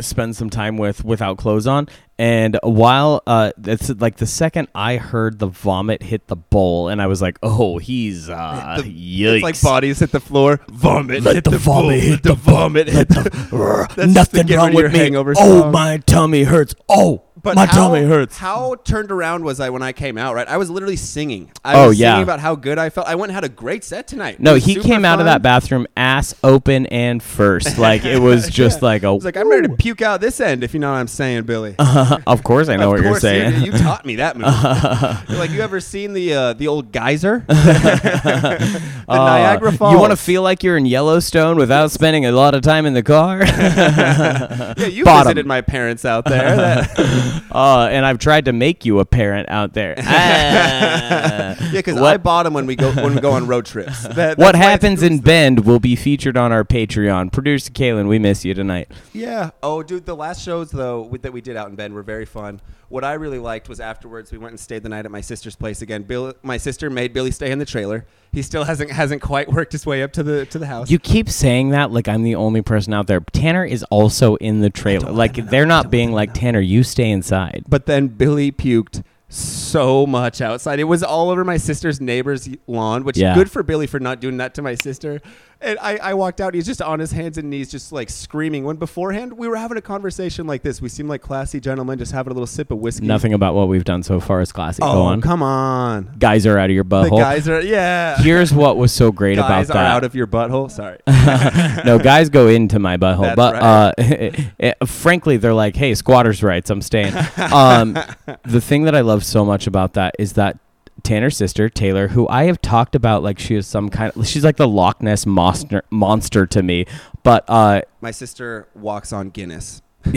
[0.00, 4.96] spends some time with without clothes on, and while uh, that's like the second I
[4.96, 9.34] heard the vomit hit the bowl, and I was like, oh, he's uh, The- yikes.
[9.36, 10.58] It's like bodies hit the floor.
[10.68, 11.22] Vomit.
[11.22, 12.88] Let hit the the, vomit bowl, hit the the vomit.
[12.88, 14.06] Hit the.
[14.12, 14.98] Nothing wrong with me.
[14.98, 15.72] hangover Oh, song.
[15.72, 16.74] my tummy hurts.
[16.88, 18.38] Oh, But my how, tummy hurts.
[18.38, 20.34] How turned around was I when I came out?
[20.34, 21.50] Right, I was literally singing.
[21.64, 22.12] I Oh, was yeah.
[22.14, 23.06] singing about how good I felt.
[23.06, 24.40] I went and had a great set tonight.
[24.40, 27.78] No, he came out of that bathroom ass open and first.
[27.84, 28.86] Like it was just Yeah.
[28.86, 29.10] like a.
[29.10, 31.74] Like, I'm ready to puke out this end, if you know what I'm saying, Billy.
[32.26, 33.60] of course, I know what you're saying.
[33.60, 35.28] You, you taught me that move.
[35.28, 37.44] You're like, you ever seen the uh, the old geyser?
[37.46, 39.92] the Uh, Niagara Falls.
[39.92, 42.94] You want to feel like you're in Yellowstone without spending a lot of time in
[42.94, 43.44] the car?
[43.44, 45.24] Yeah, you Bottom.
[45.28, 46.56] visited my parents out there.
[46.56, 49.94] That- uh, and I've tried to make you a parent out there.
[49.98, 50.04] Ah.
[51.60, 54.02] yeah, because I bought them when we go when we go on road trips.
[54.08, 55.24] That- what happens in exclusive.
[55.24, 57.32] Bend will be featured on our Patreon.
[57.32, 58.90] Producer Kaylin, we miss you tonight.
[59.12, 59.50] Yeah.
[59.62, 62.60] Oh, dude, the last shows though that we did out in Bend were very fun.
[62.88, 65.56] What I really liked was afterwards we went and stayed the night at my sister's
[65.56, 66.02] place again.
[66.02, 68.06] Bill, my sister made Billy stay in the trailer.
[68.34, 70.90] He still hasn't hasn't quite worked his way up to the to the house.
[70.90, 73.20] You keep saying that like I'm the only person out there.
[73.20, 75.10] Tanner is also in the trailer.
[75.12, 77.64] Like they're not being like Tanner, you stay inside.
[77.68, 80.78] but then Billy puked so much outside.
[80.78, 83.34] It was all over my sister's neighbor's lawn, which Yeah.
[83.34, 85.20] good for Billy for not doing that to my sister.
[85.64, 86.52] And I, I walked out.
[86.54, 88.64] He's just on his hands and knees, just like screaming.
[88.64, 92.12] When beforehand we were having a conversation like this, we seemed like classy gentlemen, just
[92.12, 93.06] having a little sip of whiskey.
[93.06, 94.82] Nothing about what we've done so far is classy.
[94.82, 95.20] Oh, Go on.
[95.22, 96.14] come on.
[96.18, 97.18] Guys are out of your The butthole.
[97.18, 98.16] guys are yeah.
[98.22, 99.96] Here's what was so great guys about are that.
[99.96, 100.70] out of your butthole.
[100.70, 100.98] Sorry.
[101.84, 103.62] no, guys go into my butthole, That's but right.
[103.62, 103.92] uh,
[104.60, 106.70] eh, frankly, they're like, "Hey, squatters' rights.
[106.70, 107.14] I'm staying."
[107.54, 107.96] Um,
[108.44, 110.58] the thing that I love so much about that is that
[111.04, 114.42] Tanner's sister Taylor, who I have talked about like she is some kind of she's
[114.44, 116.86] like the Loch Ness monster monster to me.
[117.22, 119.82] But uh, My sister walks on Guinness.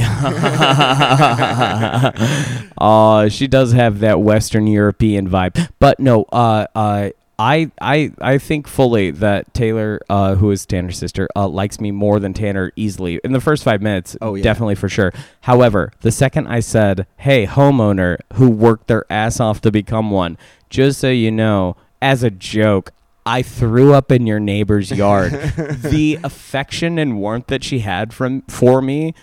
[2.78, 5.70] uh, she does have that Western European vibe.
[5.80, 10.98] But no, uh, uh, I, I, I think fully that Taylor, uh, who is Tanner's
[10.98, 14.18] sister, uh, likes me more than Tanner easily in the first five minutes.
[14.22, 14.44] Oh, yeah.
[14.44, 15.14] definitely for sure.
[15.42, 20.38] However, the second I said, "Hey, homeowner who worked their ass off to become one,"
[20.70, 22.92] just so you know, as a joke.
[23.26, 25.32] I threw up in your neighbor's yard.
[25.34, 29.14] the affection and warmth that she had from for me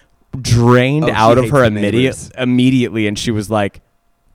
[0.40, 3.80] drained Oh, out of her immediate immediately and she was like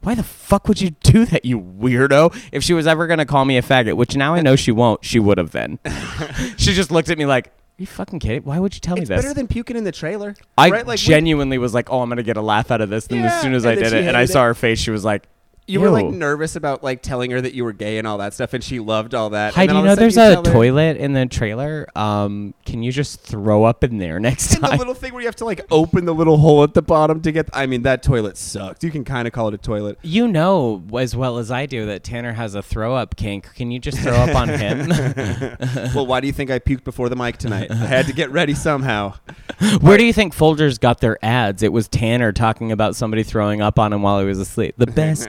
[0.01, 3.25] why the fuck would you do that you weirdo if she was ever going to
[3.25, 5.77] call me a faggot which now i know she won't she would have then
[6.57, 9.09] she just looked at me like are you fucking kidding why would you tell It's
[9.09, 10.35] me this better than puking in the trailer.
[10.57, 10.87] i right?
[10.87, 13.05] Like, we- genuinely was like oh i'm going to get a laugh out of this
[13.07, 14.47] and as soon as and i did it and i saw it.
[14.47, 15.27] her face she was like
[15.69, 18.33] you were like nervous about like telling her that you were gay and all that
[18.33, 19.53] stuff, and she loved all that.
[19.53, 21.25] Hi, and do then you all know of there's a tell her- toilet in the
[21.25, 21.87] trailer?
[21.95, 24.77] Um, can you just throw up in there next And the time?
[24.79, 27.31] little thing where you have to like open the little hole at the bottom to
[27.31, 27.49] get.
[27.53, 28.83] I mean, that toilet sucked.
[28.83, 29.99] You can kind of call it a toilet.
[30.01, 33.53] You know as well as I do that Tanner has a throw up kink.
[33.55, 34.89] Can you just throw up on him?
[35.95, 37.71] well, why do you think I puked before the mic tonight?
[37.71, 39.13] I had to get ready somehow.
[39.81, 41.63] Where do you think Folgers got their ads?
[41.63, 44.75] It was Tanner talking about somebody throwing up on him while he was asleep.
[44.77, 45.27] The best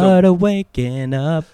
[0.00, 1.44] part of waking up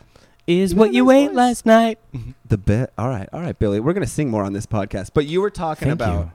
[0.46, 1.98] is what you ate last night.
[2.14, 2.31] Mm-hmm.
[2.46, 2.92] The bit.
[2.96, 3.81] All right, all right, Billy.
[3.81, 5.11] We're gonna sing more on this podcast.
[5.14, 6.33] But you were talking Thank about you.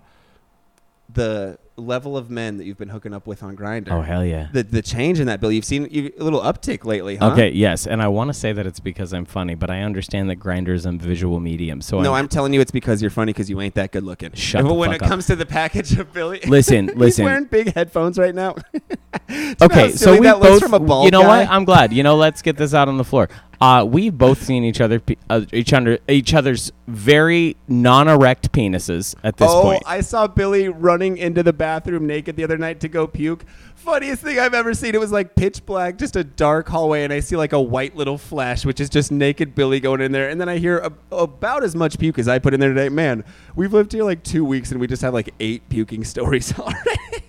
[1.14, 3.92] the level of men that you've been hooking up with on Grindr.
[3.92, 4.48] Oh hell yeah.
[4.52, 5.56] The the change in that, Billy.
[5.56, 7.32] You've seen you, a little uptick lately, huh?
[7.32, 10.30] Okay, yes, and I want to say that it's because I'm funny, but I understand
[10.30, 11.82] that Grindr is a visual medium.
[11.82, 14.04] So No, I'm, I'm telling you, it's because you're funny because you ain't that good
[14.04, 14.34] looking.
[14.34, 15.10] Shut but the when fuck it up.
[15.10, 16.88] comes to the package of Billy, Listen, listen.
[16.88, 17.26] he's listen.
[17.26, 18.56] wearing big headphones right now.
[19.62, 20.62] Okay, so we both.
[20.62, 21.44] from a bald you know guy?
[21.44, 21.50] what?
[21.50, 21.94] I'm glad.
[21.94, 23.30] You know, let's get this out on the floor.
[23.64, 29.16] Uh, we've both seen each other, pe- uh, each other, each other's very non-erect penises
[29.24, 29.84] at this oh, point.
[29.86, 33.46] I saw Billy running into the bathroom naked the other night to go puke.
[33.76, 34.96] Funniest thing I've ever seen.
[34.96, 37.96] It was like pitch black, just a dark hallway, and I see like a white
[37.96, 40.28] little flash, which is just naked Billy going in there.
[40.28, 42.90] And then I hear a, about as much puke as I put in there today.
[42.90, 43.24] Man,
[43.56, 47.24] we've lived here like two weeks, and we just have like eight puking stories already.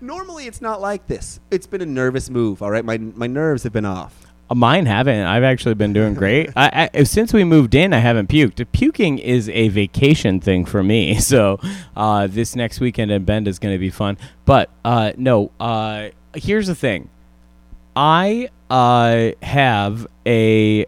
[0.00, 1.38] Normally, it's not like this.
[1.52, 2.62] It's been a nervous move.
[2.62, 4.31] All right, my my nerves have been off.
[4.52, 5.26] Uh, Mine haven't.
[5.26, 6.50] I've actually been doing great.
[6.54, 8.64] I, I, since we moved in, I haven't puked.
[8.72, 11.18] Puking is a vacation thing for me.
[11.32, 11.60] So
[11.96, 14.18] uh, this next weekend in Bend is going to be fun.
[14.44, 17.08] But uh, no, uh, here's the thing.
[17.96, 20.84] I uh, have a.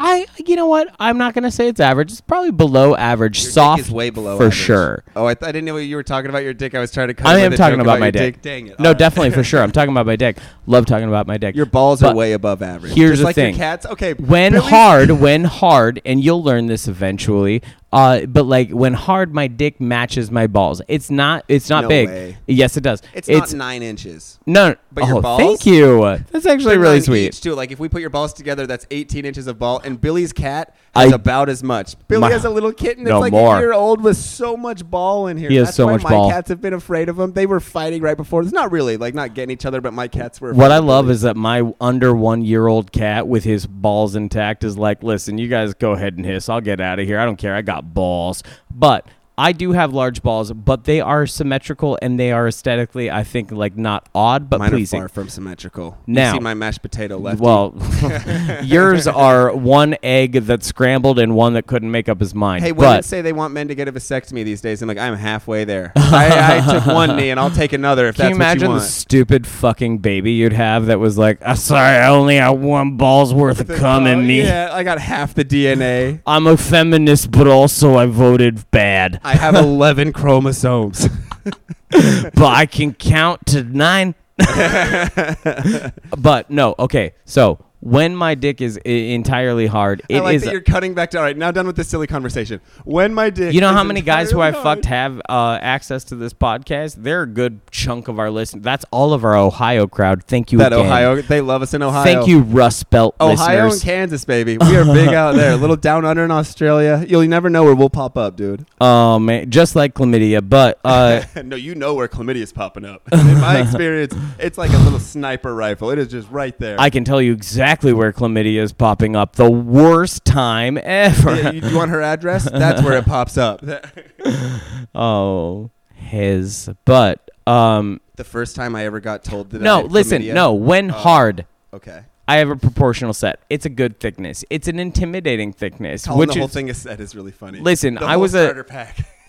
[0.00, 0.94] I you know what?
[0.98, 2.10] I'm not gonna say it's average.
[2.10, 3.42] It's probably below average.
[3.42, 4.58] Your soft dick is way below for average.
[4.58, 5.04] sure.
[5.14, 6.74] Oh, I, th- I didn't know you were talking about your dick.
[6.74, 7.14] I was trying to.
[7.14, 8.42] Cut I am talking joke about my your dick.
[8.42, 8.80] Dang it!
[8.80, 8.98] No, right.
[8.98, 9.62] definitely for sure.
[9.62, 10.38] I'm talking about my dick.
[10.66, 11.54] Love talking about my dick.
[11.54, 12.92] Your balls But are way above average.
[12.94, 13.54] here's Just the like thing.
[13.56, 13.84] Cats.
[13.86, 14.14] Okay.
[14.14, 17.62] when hard, when hard, and you'll learn this eventually.
[17.92, 20.80] Uh, but like when hard, my dick matches my balls.
[20.86, 21.44] It's not.
[21.48, 22.08] It's not No big.
[22.08, 22.36] way.
[22.46, 23.02] Yes, it does.
[23.12, 24.38] It's, not nine inches.
[24.46, 24.76] no.
[24.92, 26.00] but your oh, balls- thank you.
[26.30, 27.26] That's actually They're really nine sweet.
[27.26, 27.54] Each too.
[27.54, 29.80] Like if we put your balls together, that's 18 inches of ball.
[29.84, 31.96] And Billy's cat has I- about as much.
[32.06, 33.56] Billy My- has a little kitten that's No, like more.
[33.56, 35.48] a year old with so much ball in here.
[35.50, 36.30] He has that's so why much my ball.
[36.30, 37.32] cats have been afraid of him.
[37.32, 38.42] They were fighting right before.
[38.42, 40.52] It's not really like not getting each other, but my cats were.
[40.52, 44.62] What I love is that my under one year old cat with his balls intact
[44.62, 46.48] is like, listen, you guys go ahead and hiss.
[46.48, 47.18] I'll get out of here.
[47.18, 47.54] I don't care.
[47.56, 48.42] I got balls.
[48.70, 49.06] But
[49.40, 53.50] I do have large balls, but they are symmetrical and they are aesthetically, I think,
[53.50, 55.00] like not odd, but Mine pleasing.
[55.00, 55.96] are far from symmetrical.
[56.06, 57.40] Now- you see my mashed potato left.
[57.40, 57.74] Well,
[58.62, 62.62] yours are one egg that's scrambled and one that couldn't make up his mind.
[62.64, 64.82] Hey, women but say they want men to get a vasectomy these days.
[64.82, 65.92] I'm like, I'm halfway there.
[65.96, 68.70] I, I took one knee, and I'll take another if can you that's what imagine
[68.72, 72.58] you the stupid fucking baby you'd have that was like, "I'm sorry, I only have
[72.58, 74.42] one ball's worth of cum in me.
[74.42, 76.20] Yeah, I got half the DNA.
[76.26, 79.18] I'm a feminist, but also I voted bad.
[79.29, 81.08] I have 11 chromosomes.
[81.90, 84.14] but I can count to nine.
[86.18, 87.14] but no, okay.
[87.24, 90.42] So when my dick is I- entirely hard, it's I like is.
[90.44, 91.18] that you're cutting back to.
[91.18, 92.60] All right, now done with this silly conversation.
[92.84, 93.54] When my dick.
[93.54, 96.32] You know is how many guys who I entirely fucked have uh, access to this
[96.34, 96.96] podcast?
[96.98, 98.60] They're a good chunk of our listen.
[98.60, 100.24] That's all of our Ohio crowd.
[100.24, 100.86] Thank you That again.
[100.86, 102.04] Ohio, they love us in Ohio.
[102.04, 103.72] Thank you, Rust Belt Ohio listeners.
[103.74, 104.58] and Kansas, baby.
[104.58, 105.52] We are big out there.
[105.52, 107.02] A little down under in Australia.
[107.08, 108.66] You'll never know where we'll pop up, dude.
[108.80, 113.08] Oh man, just like chlamydia, but uh, no, you know where chlamydia is popping up.
[113.12, 115.90] In my experience, it's like a little sniper rifle.
[115.90, 116.76] It is just right there.
[116.78, 119.36] I can tell you exactly where chlamydia is popping up.
[119.36, 121.34] The worst time ever.
[121.36, 122.44] Yeah, you, you want her address?
[122.50, 123.62] That's where it pops up.
[124.94, 126.68] oh, his.
[126.84, 129.60] But um, the first time I ever got told that.
[129.60, 130.54] I no, had listen, chlamydia- no.
[130.54, 130.94] When Oh.
[130.94, 132.02] hard, Okay.
[132.26, 133.40] I have a proportional set.
[133.50, 134.44] It's a good thickness.
[134.50, 136.04] It's an intimidating thickness.
[136.06, 137.60] Calling which the whole is, thing a set is really funny.
[137.60, 138.98] Listen, I was a- starter pack.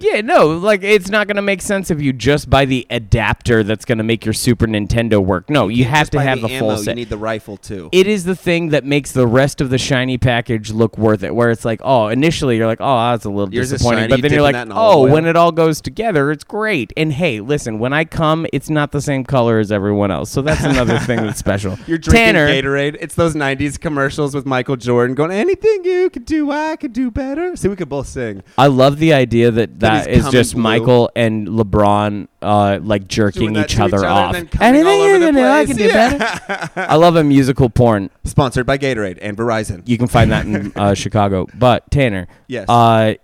[0.00, 3.84] Yeah, no, like it's not gonna make sense if you just buy the adapter that's
[3.84, 5.50] gonna make your Super Nintendo work.
[5.50, 6.92] No, you have to have the, the, ammo, full set.
[6.92, 7.90] You need the rifle too.
[7.92, 11.34] it is the thing that makes the rest of the shiny package look worth it.
[11.34, 14.08] Where it's like, oh, initially you're like, oh, that's a little Yours is disappointing, shiny,
[14.08, 16.30] but then you you're like, dipping that in olive oh, when it all goes together,
[16.30, 16.94] it's great.
[16.96, 20.40] And hey, listen, when I come, it's not the same color as everyone else, so
[20.40, 21.78] that's another thing that's special.
[21.86, 22.96] You're drinking Tanner, Gatorade.
[23.00, 27.10] It's those '90s commercials with Michael Jordan going, "Anything you could do, I could do
[27.10, 28.42] better." See, we could both sing.
[28.56, 30.62] I love the idea that That that he's is coming just blue.
[30.62, 34.34] Michael and LeBron uh, like jerking Doing that each other off.
[34.34, 36.70] and then coming all Anything over you the can do, I can do better.
[36.76, 38.10] I love a musical porn.
[38.24, 39.82] Sponsored by Gatorade and Verizon.
[39.86, 41.46] You can find that in uh, Chicago.
[41.54, 42.68] But Tanner, Yes.
[42.68, 43.14] uh,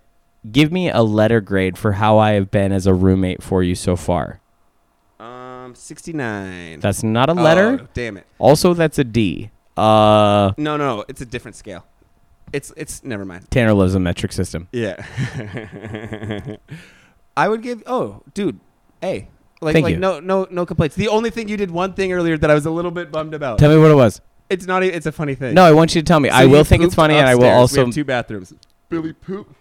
[0.50, 3.74] give me a letter grade for how I have been as a roommate for you
[3.74, 4.40] so far.
[5.20, 6.80] um, 69.
[6.80, 7.80] That's not a letter.
[7.82, 8.26] Oh, damn it.
[8.38, 9.50] Also, that's a D.
[9.76, 11.84] Uh, No, no, it's a different scale.
[12.52, 13.50] It's it's never mind.
[13.50, 14.68] Tanner loves a metric system.
[14.72, 15.04] Yeah.
[17.36, 17.82] I would give.
[17.86, 18.60] Oh, dude.
[19.00, 19.28] Hey.
[19.60, 20.00] Like, Thank like you.
[20.00, 20.96] no, no, no complaints.
[20.96, 23.32] The only thing you did one thing earlier that I was a little bit bummed
[23.34, 23.58] about.
[23.58, 24.20] Tell me what it was.
[24.50, 24.84] it's not.
[24.84, 25.54] e- It's a funny thing.
[25.54, 26.28] No, I want you to tell me.
[26.28, 27.72] So I will think it's funny, and I will upstairs.
[27.72, 27.84] We also.
[27.86, 28.52] have two bathrooms.
[28.90, 29.54] Billy poop.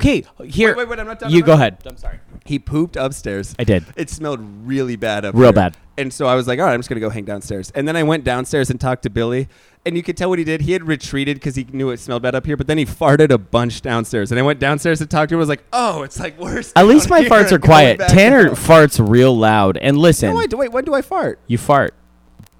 [0.00, 0.24] Sorry.
[0.24, 0.70] okay, here.
[0.70, 0.98] Wait, wait, wait.
[1.00, 1.30] I'm not done.
[1.30, 1.60] you I'm go done.
[1.60, 1.78] ahead.
[1.86, 2.20] I'm sorry.
[2.44, 3.54] He pooped upstairs.
[3.58, 3.84] I did.
[3.96, 5.40] It smelled really bad up there.
[5.42, 5.70] Real there.
[5.70, 5.76] bad.
[5.98, 7.70] And so I was like, all right, I'm just going to go hang downstairs.
[7.74, 9.48] And then I went downstairs and talked to Billy.
[9.84, 10.62] And you could tell what he did.
[10.62, 13.30] He had retreated because he knew it smelled bad up here, but then he farted
[13.30, 14.30] a bunch downstairs.
[14.32, 15.38] And I went downstairs to talk to him.
[15.38, 16.72] I was like, oh, it's like worse.
[16.76, 17.98] At least down my here farts are and going quiet.
[17.98, 18.54] back Tanner down.
[18.54, 19.76] farts real loud.
[19.76, 21.38] And listen, No, wait, wait, when do I fart?
[21.48, 21.94] you fart.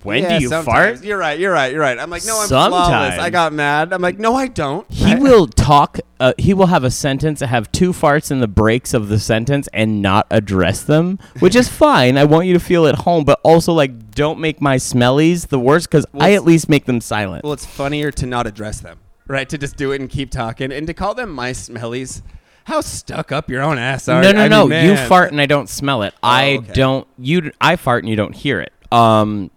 [0.02, 0.98] When Yeah, do you sometimes.
[0.98, 1.04] fart?
[1.04, 1.38] You're right.
[1.38, 1.72] You're right.
[1.72, 1.98] You're right.
[1.98, 2.86] I'm like, no, I'm flawless.
[2.86, 3.18] Sometimes.
[3.20, 3.92] I got mad.
[3.92, 4.90] I'm like, no, I don't.
[4.90, 6.00] He I- will talk.
[6.18, 9.18] Uh, he will have a sentence, and have two farts in the breaks of the
[9.18, 12.16] sentence, and not address them, which is fine.
[12.16, 15.58] I want you to feel at home, but also like don't make my smellies the
[15.58, 17.42] worst because Well, I at least make them silent.
[17.44, 19.48] Well, it's funnier to not address them, right?
[19.48, 22.22] To just do it and keep talking, and to call them my smellies.
[22.64, 24.66] How stuck up your own ass are no, no, I no.
[24.68, 26.14] mean, you fart and I don't smell it.
[26.22, 26.72] I okay.
[26.74, 27.08] don't.
[27.18, 27.50] You.
[27.60, 28.72] I fart and you don't hear it.
[28.92, 29.50] Um.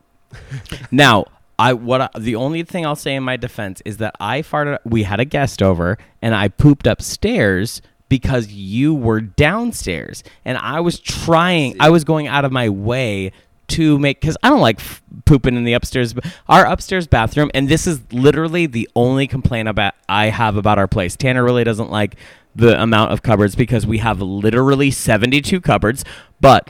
[0.91, 1.25] now,
[1.57, 4.79] I what I, the only thing I'll say in my defense is that I farted.
[4.85, 10.79] We had a guest over and I pooped upstairs because you were downstairs and I
[10.79, 11.75] was trying.
[11.79, 13.31] I was going out of my way
[13.67, 16.13] to make because I don't like f- pooping in the upstairs.
[16.47, 20.87] Our upstairs bathroom, and this is literally the only complaint about I have about our
[20.87, 21.15] place.
[21.15, 22.15] Tanner really doesn't like
[22.55, 26.05] the amount of cupboards because we have literally 72 cupboards,
[26.39, 26.69] but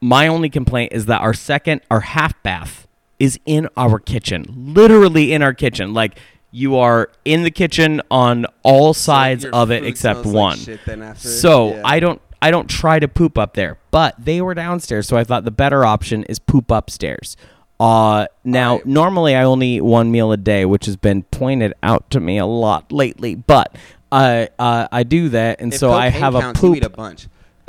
[0.00, 2.85] my only complaint is that our second our half bath
[3.18, 6.18] is in our kitchen literally in our kitchen like
[6.50, 10.58] you are in the kitchen on all sides your of it except like one
[11.02, 11.28] after.
[11.28, 11.82] so Yeah.
[11.84, 15.24] i don't i don't try to poop up there but they were downstairs so i
[15.24, 17.36] thought the better option is poop upstairs
[17.80, 22.08] uh now normally i only eat one meal a day which has been pointed out
[22.10, 23.74] to me a lot lately but
[24.12, 27.26] uh, uh, I do that, and so I have a poop eat a bunch.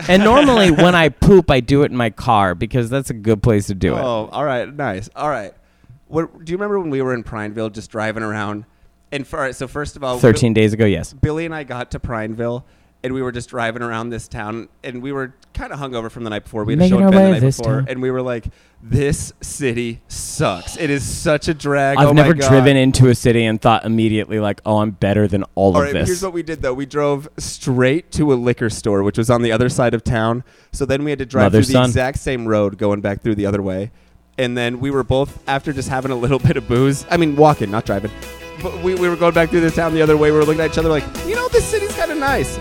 [0.07, 3.41] And normally when I poop, I do it in my car because that's a good
[3.41, 3.99] place to do it.
[3.99, 5.09] Oh, all right, nice.
[5.15, 5.53] All right.
[6.07, 8.65] What do you remember when we were in Prineville, just driving around?
[9.11, 11.13] And for, all right, so first of all, Thirteen days ago, yes.
[11.13, 12.65] Billy and I got to Prineville,
[13.03, 16.23] and we were just driving around this town, and we were kind of hungover from
[16.23, 16.63] the night before.
[16.63, 17.85] We had Making a show our at way the night this before, town.
[17.89, 18.45] and we were like,
[18.81, 20.77] "This city sucks.
[20.77, 23.61] It is such a drag." I've Oh my never God." driven into a city and
[23.61, 26.43] thought immediately like, "Oh, I'm better than all, All of right, this." here's what we
[26.43, 26.73] did though.
[26.73, 30.43] We drove straight to a liquor store, which was on the other side of town.
[30.71, 31.85] So then we had to drive through the son.
[31.85, 33.91] exact same road going back through the other way.
[34.39, 37.35] And then we were both, after just having a little bit of booze, I mean,
[37.35, 38.11] walking, not driving,
[38.61, 40.29] but we, we were going back through the town the other way.
[40.31, 42.57] We were looking at each other like, you know, this city's kind of nice.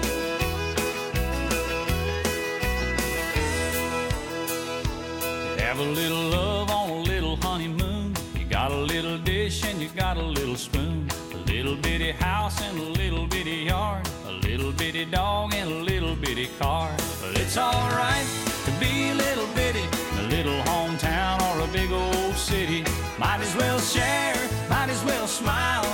[12.06, 16.48] bitty house and a little bitty yard, a little bitty dog and a little bitty
[16.58, 16.88] car.
[17.20, 18.26] But it's alright
[18.64, 22.84] to be a little bitty in a little hometown or a big old city.
[23.18, 24.36] Might as well share,
[24.70, 25.85] might as well smile.